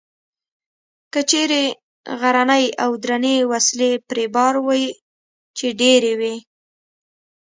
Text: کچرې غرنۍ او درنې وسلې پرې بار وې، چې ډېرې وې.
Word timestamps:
کچرې 1.13 1.65
غرنۍ 2.19 2.65
او 2.83 2.91
درنې 3.03 3.35
وسلې 3.51 3.91
پرې 4.09 4.25
بار 4.35 4.55
وې، 4.65 4.85
چې 5.57 5.67
ډېرې 5.79 6.13
وې. 6.19 6.35